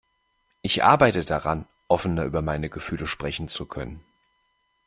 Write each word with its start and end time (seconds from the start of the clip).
Ich 0.63 0.83
arbeite 0.83 1.23
daran, 1.23 1.67
offener 1.87 2.23
über 2.25 2.41
meine 2.41 2.71
Gefühle 2.71 3.05
sprechen 3.05 3.47
zu 3.49 3.67
können. 3.67 4.03